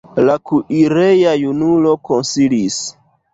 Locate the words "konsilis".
2.09-2.81